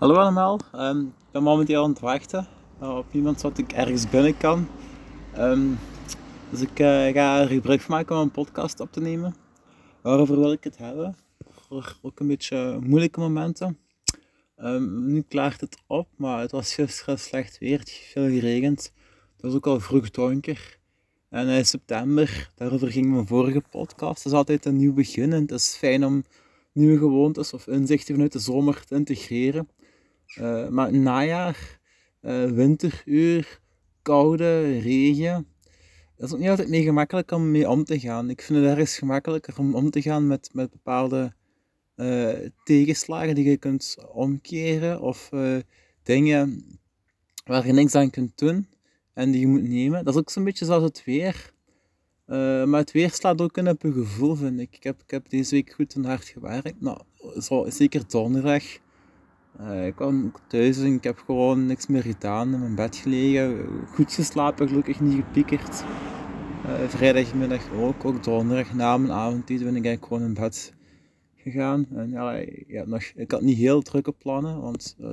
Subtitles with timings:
[0.00, 2.46] Hallo allemaal, um, ik ben momenteel aan het wachten
[2.82, 4.68] uh, op iemand zodat ik ergens binnen kan.
[5.38, 5.78] Um,
[6.50, 9.34] dus ik uh, ga er gebruik van maken om een podcast op te nemen.
[10.02, 11.16] Waarover wil ik het hebben?
[11.50, 13.78] Voor ook een beetje moeilijke momenten.
[14.56, 18.92] Um, nu klaart het op, maar het was gisteren slecht weer, het veel geregend.
[19.32, 20.78] Het was ook al vroeg donker.
[21.28, 24.16] En in september, daarover ging mijn vorige podcast.
[24.16, 26.24] Het is altijd een nieuw begin en het is fijn om
[26.72, 29.68] nieuwe gewoontes of inzichten vanuit de zomer te integreren.
[30.38, 31.80] Uh, maar najaar,
[32.22, 33.60] uh, winteruur,
[34.02, 35.46] koude, regen,
[36.16, 38.30] dat is ook niet altijd mee gemakkelijk om mee om te gaan.
[38.30, 41.32] Ik vind het ergens gemakkelijker om om te gaan met, met bepaalde
[41.96, 42.32] uh,
[42.64, 45.30] tegenslagen die je kunt omkeren of
[46.02, 46.64] dingen
[47.44, 48.68] waar je niks aan kunt doen
[49.14, 50.04] en die je moet nemen.
[50.04, 51.52] Dat is ook zo'n beetje zoals het weer.
[52.66, 54.76] maar het weer slaat ook in op je gevoel, vind ik.
[54.76, 56.80] Ik heb, ik heb deze week goed en hard gewerkt.
[56.80, 57.00] Nou,
[57.40, 58.64] zo, zeker donderdag
[59.60, 63.68] uh, ik kwam thuis en ik heb gewoon niks meer gedaan, in mijn bed gelegen,
[63.86, 65.84] goed geslapen, gelukkig niet gepiekerd.
[66.66, 70.74] Uh, vrijdagmiddag ook, ook donderdag na mijn avondeten ben ik gewoon in bed
[71.36, 71.86] gegaan.
[71.94, 75.10] En ja, ik, nog, ik had niet heel drukke plannen, want, uh,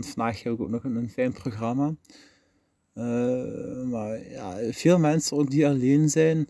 [0.00, 1.94] vandaag heb ik ook nog een, een fijn programma.
[3.90, 6.48] maar ja, veel mensen ook die alleen zijn,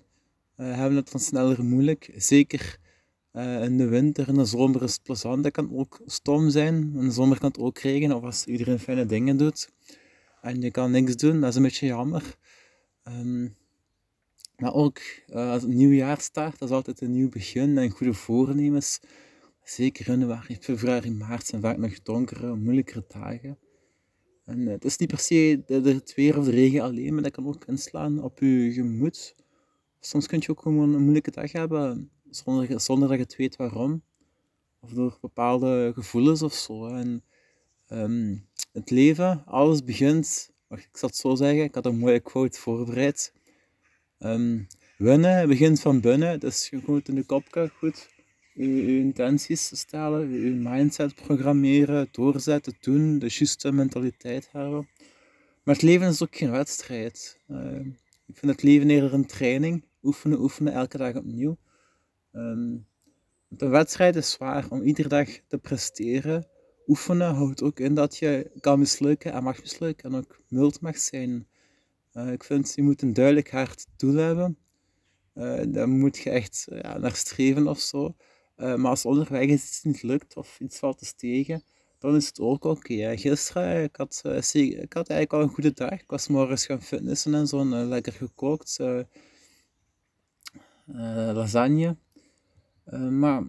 [0.57, 2.11] hebben het dan sneller moeilijk.
[2.17, 2.79] Zeker
[3.37, 5.43] uh, in de winter en de zomer is het plezant.
[5.43, 6.75] Dat kan ook stom zijn.
[6.75, 9.71] In de zomer kan het ook regenen of als iedereen fijne dingen doet.
[10.41, 12.37] En je kan niks doen, dat is een beetje jammer.
[13.09, 13.57] Um,
[14.57, 14.99] maar ook
[15.29, 19.01] uh, als het nieuwjaar start, dat is altijd een nieuw begin en goede voornemens.
[19.63, 23.59] Zeker januari, februari, maart zijn vaak nog donkere, moeilijkere dagen.
[24.45, 27.15] En uh, het is niet per se de, de, het weer of de regen alleen,
[27.15, 29.35] maar dat kan ook inslaan op je gemoed.
[30.01, 34.03] Soms kun je ook gewoon een moeilijke dag hebben zonder, dat je het weet waarom.
[34.81, 36.87] Of door bepaalde gevoelens of zo.
[36.87, 37.23] En
[37.89, 42.59] um, het leven, alles begint, ik zal het zo zeggen, ik had een mooie quote
[42.59, 43.33] voorbereid.
[44.19, 44.67] Um,
[44.99, 48.09] winnen begint van binnen, dus je moet in de kopje goed
[48.57, 54.89] je, intenties stellen, je mindset programmeren, doorzetten, doen, de juiste mentaliteit hebben.
[55.63, 57.39] Maar het leven is ook geen wedstrijd.
[57.49, 57.81] Uh,
[58.27, 59.85] ik vind het leven eerder een training.
[60.03, 61.57] Oefenen, oefenen, elke dag opnieuw.
[62.37, 62.87] Um,
[63.49, 66.47] de wedstrijd is zwaar om iedere dag te presteren.
[66.87, 70.99] Oefenen houdt ook in dat je kan mislukken en mag mislukken en ook mild mag
[70.99, 71.47] zijn.
[72.15, 74.59] Uh, ik vind, je moet een duidelijk hard doel hebben.
[75.35, 78.15] Uh, daar moet je echt ja, naar streven of zo.
[78.57, 81.63] Maar als onderweg iets niet lukt of iets valt te tegen,
[81.99, 83.17] dan is het ook oké.
[83.17, 84.21] Gisteren, ik had,
[84.53, 86.01] ik had eigenlijk al een goede dag.
[86.01, 88.79] Ik was morgens gaan fitnessen en zo, lekker gekookt.
[90.87, 91.97] lasagne.
[92.87, 93.43] Uh, maar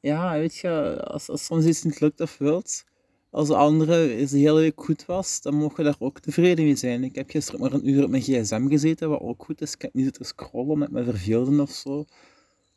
[0.00, 2.84] ja, weet je, als, als soms iets niet lukt of wilt,
[3.30, 6.64] als de andere is de hele week goed was, dan mogen je daar ook tevreden
[6.64, 7.04] mee zijn.
[7.04, 9.74] Ik heb gisteren maar een uur op mijn gsm gezeten, wat ook goed is.
[9.74, 12.04] Ik heb niet zitten scrollen met me verveelden of zo.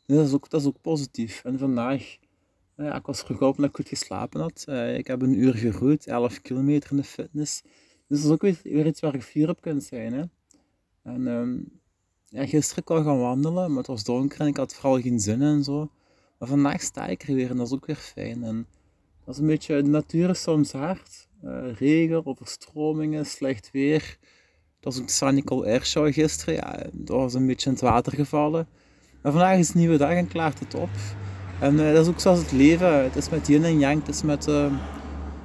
[0.06, 1.44] Dus dat, is ook, dat is ook positief.
[1.44, 2.16] En vandaag,
[2.76, 4.64] ja, ik was vroeg op omdat ik goed geslapen had.
[4.68, 7.62] Uh, ik heb een uur geroeid, 11 kilometer in de fitness.
[8.08, 10.12] Dus dat is ook weer, weer iets waar je fier op kunt zijn.
[10.12, 10.24] Hè?
[11.02, 11.80] En um,
[12.32, 15.20] ja, gisteren kon ik gaan wandelen, maar het was donker en ik had vooral geen
[15.20, 15.90] zin en zo.
[16.38, 18.44] Maar vandaag sta ik er weer en dat is ook weer fijn.
[18.44, 18.66] En
[19.24, 21.28] dat is een beetje, de natuur is soms hard.
[21.44, 24.18] Uh, regen, overstromingen, slecht weer.
[24.80, 26.54] Dat was ook de Airshow gisteren.
[26.54, 28.68] Ja, dat was een beetje in het water gevallen.
[29.22, 30.90] Maar vandaag is een nieuwe dag en klaart het op.
[31.60, 33.02] En uh, dat is ook zoals het leven.
[33.02, 34.06] Het is met yin en yang.
[34.06, 34.48] Het is met...
[34.48, 34.72] Uh,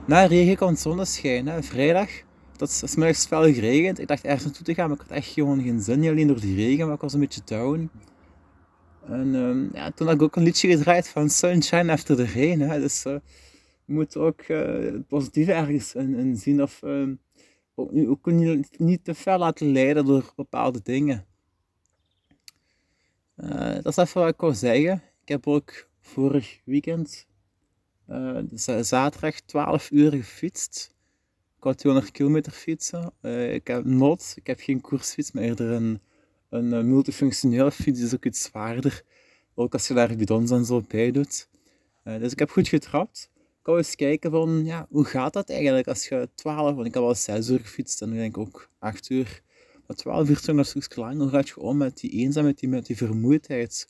[0.05, 1.63] na regen komt zonneschijn.
[1.63, 2.09] Vrijdag
[2.57, 3.99] dat is smiddags fel geregend.
[3.99, 6.07] Ik dacht ergens naartoe te gaan, maar ik had echt gewoon geen zin.
[6.07, 7.89] Alleen door die regen, maar ik was een beetje down.
[9.07, 12.61] En um, ja, toen had ik ook een liedje gedraaid van Sunshine After the Rain.
[12.61, 12.79] Hè.
[12.79, 16.61] Dus je moet ook uh, het positieve ergens in, zien.
[16.61, 17.07] Of uh,
[17.75, 21.25] ook, ook niet, niet, te veel laten leiden door bepaalde dingen.
[23.35, 25.03] Eh, dat is even wat ik wou zeggen.
[25.21, 27.27] Ik heb ook vorig weekend,
[28.79, 30.95] zaterdag, 12 uur gefietst.
[31.57, 33.13] Ik wou 200 kilometer fietsen.
[33.21, 36.01] Uh, ik heb not, ik heb geen koersfiets, maar eerder een,
[36.49, 39.03] een uh, multifunctionele fiets, is ook iets zwaarder.
[39.55, 41.49] Ook als je daar bidons en zo bij doet.
[42.03, 43.29] Uh, dus ik heb goed getrapt.
[43.35, 46.93] Ik wou eens kijken van, ja, hoe gaat dat eigenlijk als je 12, want ik
[46.93, 49.41] heb al 6 uur gefietst en nu denk ik ook 8 uur.
[49.87, 51.19] Maar 12 uur is nog stukje lang.
[51.19, 53.87] Hoe gaat je om met die eenzaamheid, die, met die vermoeidheid,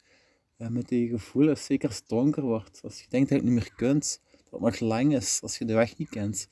[0.57, 2.79] met die gevoelens, zeker als het donker wordt.
[2.83, 5.57] Als je denkt dat je het niet meer kunt, dat het nog lang is, als
[5.57, 6.47] je de weg niet kent.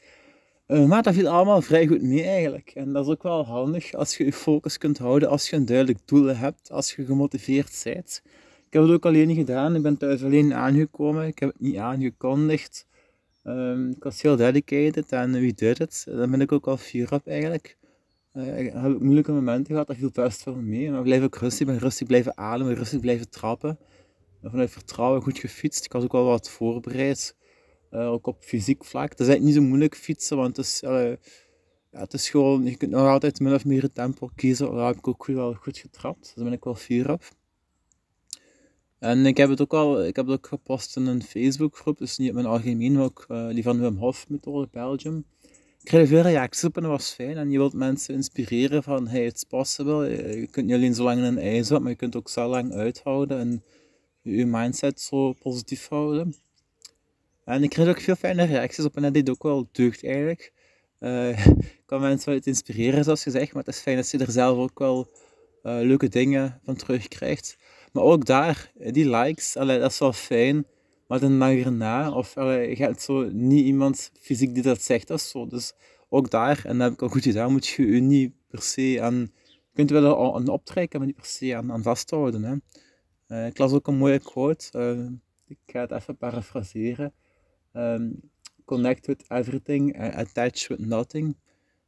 [0.68, 2.72] Uh, maar dat viel allemaal vrij goed mee eigenlijk.
[2.76, 5.66] En dat is ook wel handig als je je focus kunt houden, als je een
[5.66, 8.22] duidelijk doel hebt, als je gemotiveerd bent.
[8.68, 11.78] Ik heb het ook alleen gedaan, ik ben thuis alleen aangekomen, ik heb het niet
[11.78, 12.88] aangekondigd.
[13.44, 16.06] Um, ik was heel dedicated en wie doet het?
[16.10, 17.78] Daar ben ik ook al fier op eigenlijk.
[18.34, 20.94] Uh, ik heb moeilijke momenten gehad, dat viel best veel mee.
[20.94, 23.78] Ik blijf ook rustig, ben rustig blijven ademen, rustig blijven trappen.
[24.42, 25.86] En vanuit vertrouwen goed gefietst.
[25.86, 27.36] Ik was ook wel wat voorbereid,
[27.92, 29.10] uh, ook op fysiek vlak.
[29.10, 31.10] Het is niet zo moeilijk fietsen, want het is, uh,
[31.92, 34.76] ja, het is gewoon, je kunt nog altijd min of meer het tempo kiezen.
[34.76, 37.24] Daar heb ik ook wel goed getrapt, dus daar ben ik wel fier op.
[39.00, 42.18] En ik heb het ook al, ik heb het ook gepost in een Facebookgroep, dus
[42.18, 45.26] niet op mijn algemeen, maar ook uh, die van Wim Hof Methode Belgium.
[45.86, 47.38] Ik kreeg veel reacties op en dat was fijn.
[47.38, 50.10] En je wilt mensen inspireren van, hey, it's possible.
[50.40, 52.74] Je kunt niet alleen zo lang in een ijs maar je kunt ook zo lang
[52.74, 53.64] uithouden en
[54.22, 56.36] je mindset zo positief houden.
[57.46, 60.54] En ik kreeg ook veel fijne reacties op en dat deed ook wel deugd eigenlijk.
[61.00, 61.46] Uh,
[61.80, 64.58] ik kan mensen wel inspireren, zoals gezegd, maar het is fijn dat je er zelf
[64.58, 65.08] ook wel
[65.64, 67.58] uh, leuke dingen van terugkrijgt.
[67.92, 70.66] Maar ook daar, die likes, allee, dat is wel fijn.
[71.08, 75.22] Maar dan mag erna, of allee, je hebt zo niet iemand fysiek die dat zegt
[75.22, 75.48] zo.
[75.48, 75.74] Dus
[76.10, 78.98] ook daar, en dat heb ik al goed gedaan, moet je je niet per se
[79.02, 79.16] aan...
[79.72, 82.44] Je kunt wel aan optrekken, maar niet per se aan, aan vasthouden.
[82.44, 82.56] Hè.
[83.28, 85.10] Uh, ik las ook een mooie quote.
[85.48, 87.14] Ik ga het even parafraseren.
[87.76, 88.22] Um,
[88.66, 91.36] connect with everything, attach with nothing.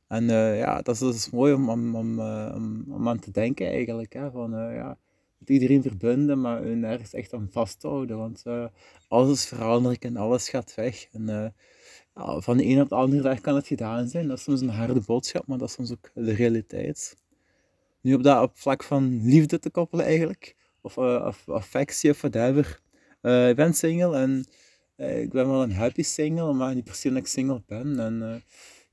[0.07, 0.25] En
[0.55, 4.13] ja, dat is, mooi om, om, om, om, om aan te denken eigenlijk.
[4.13, 4.97] Hè, van, ja,
[5.37, 8.17] met iedereen verbinden, maar hun nergens echt aan vasthouden.
[8.17, 8.43] Want
[9.07, 11.07] alles is en alles gaat weg.
[11.11, 11.53] En
[12.15, 14.27] ja, van de een op de andere dag kan het gedaan zijn.
[14.27, 17.17] Dat is soms een harde boodschap, maar dat is soms ook de realiteit.
[18.01, 22.81] Nu op dat op vlak van liefde te koppelen eigenlijk, of, of affectie of whatever.
[23.49, 24.45] ik ben single en
[24.97, 27.99] ik ben wel een happy single, maar niet persoonlijk single ben.
[27.99, 28.43] En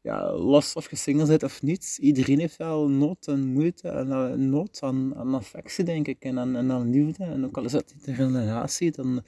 [0.04, 4.08] ja, los of je single bent of niet, iedereen heeft wel nood en moeite en
[4.08, 7.24] uh, nood aan, affectie, denk ik, en aan, aan liefde.
[7.24, 9.22] En ook al is dat niet een relatie, dan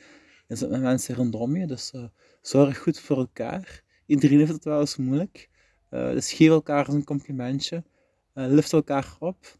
[0.49, 1.67] is het met mensen rondom je.
[1.67, 2.05] Dus uh,
[2.40, 3.82] zorg goed voor elkaar.
[4.06, 5.49] Iedereen heeft het wel eens moeilijk.
[5.90, 7.84] Uh, dus geef elkaar een complimentje.
[8.32, 9.58] lift elkaar op.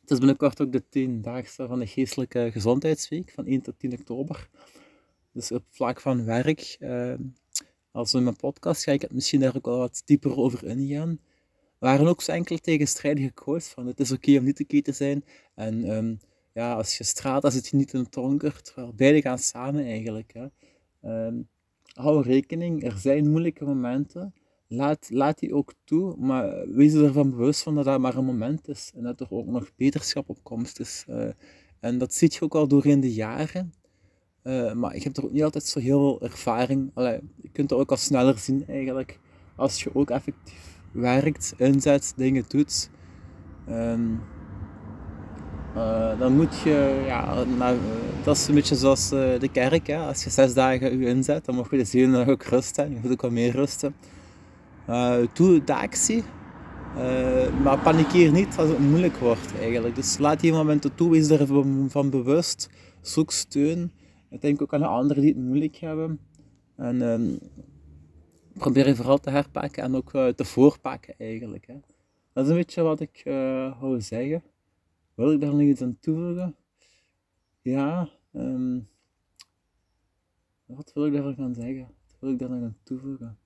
[0.00, 4.48] Het is binnenkort ook de 10-daagse van de geestelijke gezondheidsweek, van 1 tot 10 oktober.
[5.36, 6.78] Dus op vlak van werk
[7.90, 11.18] als in mijn podcast ga ik het misschien daar ook wel wat dieper over ingaan.
[11.78, 15.24] Waren ook zo enkele tegenstrijdige quotes van het is oké om niet oké te zijn.
[15.54, 16.20] En um,
[16.52, 18.60] ja, als je straalt, dan zit je niet in het donker.
[18.94, 20.32] Beide gaan samen eigenlijk.
[20.32, 20.46] Hè.
[21.26, 21.48] Um,
[21.92, 24.34] hou rekening, er zijn moeilijke momenten.
[24.66, 28.68] Laat, laat die ook toe, maar wees ervan bewust van dat dat maar een moment
[28.68, 28.92] is.
[28.94, 31.04] En dat er ook nog beterschap op komst is.
[31.08, 31.28] Uh,
[31.80, 33.72] en dat zie je ook al doorheen de jaren.
[34.46, 36.90] Uh, maar ik heb er ook niet altijd zo heel veel ervaring.
[36.94, 39.18] Je kunt het ook al sneller zien eigenlijk.
[39.56, 42.90] Als je ook effectief werkt, inzet, dingen doet.
[43.68, 44.20] Um,
[45.76, 47.78] uh, dan moet je, ja, nou,
[48.24, 49.86] dat is een beetje zoals de kerk.
[49.86, 49.96] Hè.
[49.96, 52.90] Als je zes dagen je inzet, dan mag je de zevende dag ook rusten.
[52.90, 53.94] Je moet ook wat meer rusten.
[55.32, 56.22] doe de actie.
[57.62, 59.94] maar panikeer niet als het moeilijk wordt eigenlijk.
[59.94, 62.70] Dus laat die momenten toe, wees ervan bewust.
[63.00, 63.92] Zoek steun.
[64.30, 66.20] Ik denk ook aan de anderen die het moeilijk hebben.
[66.74, 67.38] En um,
[68.52, 71.66] probeer je vooral te herpakken en ook uh, te voorpakken eigenlijk.
[71.66, 71.74] Hè.
[72.32, 74.42] Dat is een beetje wat ik uh, wou zeggen.
[75.14, 76.56] Wil ik daar nog iets aan toevoegen?
[77.62, 78.88] Ja, um,
[80.66, 81.88] wat wil ik daar gaan zeggen?
[82.06, 83.38] Wat wil ik daar nog aan toevoegen?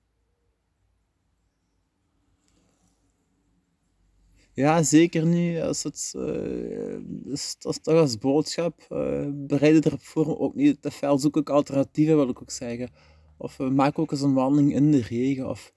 [4.61, 5.59] Ja, zeker niet.
[5.61, 8.85] Als het, uh, dat is toch als boodschap.
[8.91, 11.17] Uh, bereid erop voor, ook niet te fel.
[11.17, 12.89] Zoek ook alternatieven, wil ik ook zeggen.
[13.37, 15.49] Of uh, maak ook eens een wandeling in de regen.
[15.49, 15.73] Of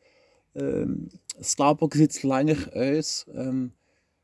[0.52, 0.94] ehm,
[1.40, 3.26] slaap ook eens iets langer uit.
[3.34, 3.74] Um,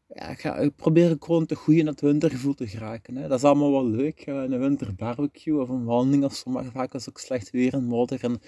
[0.08, 3.16] ja, ga, probeer gewoon te groeien in het wintergevoel te geraken.
[3.16, 3.28] Hè.
[3.28, 4.26] Dat is allemaal wel leuk.
[4.26, 6.50] een winterbarbecue of een wandeling of zo.
[6.50, 8.24] Maar vaak is ook slecht weer en modder.
[8.24, 8.40] En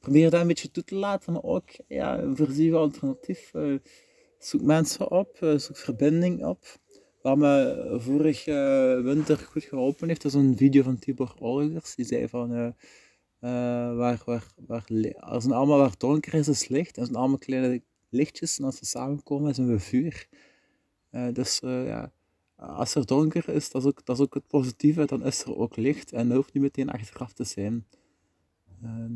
[0.00, 1.32] probeer dat een beetje toe te laten.
[1.32, 3.52] Maar ook ja, voorzien alternatief
[4.44, 6.80] zoek mensen op, eh, zoek verbinding op.
[7.22, 11.94] Wat me vorige eh, winter goed geholpen heeft, is een video van Tibor Olgers.
[11.94, 12.68] Die zei van, uh,
[13.96, 14.22] waar,
[14.66, 14.86] waar,
[15.18, 16.96] als het allemaal waar donker is, is licht.
[16.96, 18.58] En zijn allemaal kleine lichtjes.
[18.58, 20.28] En als ze samenkomen, is een vuur.
[21.32, 22.12] dus ja,
[22.56, 25.04] als er donker is, dat is, ook, is ook het positieve.
[25.04, 26.12] Dan is er ook licht.
[26.12, 27.86] En dat hoeft niet meteen achteraf te zijn.
[28.82, 29.12] Ehm,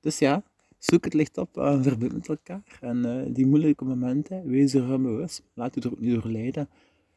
[0.00, 0.44] dus ja,
[0.78, 2.78] zoek het licht op en verbind met elkaar.
[2.80, 5.42] En uh, die moeilijke momenten, wees er bewust.
[5.54, 6.68] Laat je er ook niet door leiden.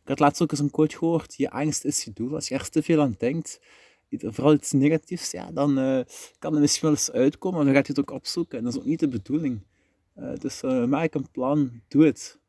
[0.02, 2.34] Ik had laatst ook eens een quote gehoord, je angst is je doel.
[2.34, 3.60] Als je er te veel aan denkt,
[4.10, 6.00] vooral iets negatiefs, ja, dan uh,
[6.40, 8.58] kan er misschien wel eens uitkomen, maar dan gaat je het ook opzoeken.
[8.58, 9.60] En dat is ook niet de bedoeling.
[10.40, 12.41] Dus maak een plan, doe het.